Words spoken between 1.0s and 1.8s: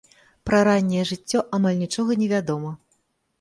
жыццё амаль